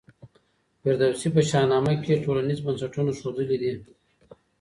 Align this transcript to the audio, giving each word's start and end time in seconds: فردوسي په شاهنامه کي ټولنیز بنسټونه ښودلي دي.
فردوسي 0.81 1.27
په 1.35 1.41
شاهنامه 1.49 1.93
کي 2.03 2.13
ټولنیز 2.25 2.59
بنسټونه 2.65 3.11
ښودلي 3.19 3.57
دي. 3.61 3.73